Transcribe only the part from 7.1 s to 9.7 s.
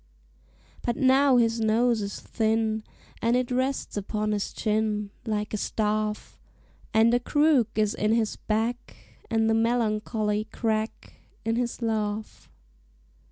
a crook is in his back, And the